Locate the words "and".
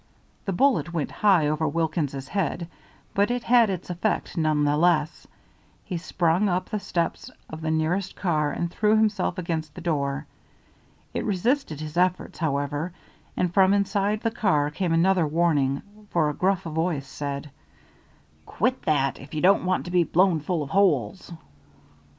8.51-8.71, 13.37-13.53